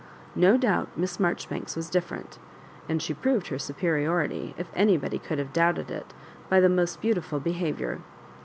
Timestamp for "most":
6.69-7.01